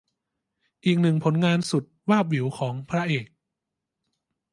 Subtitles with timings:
[0.85, 3.25] อีกหนึ่งผลงานสุดวาบหวิวของพระเอก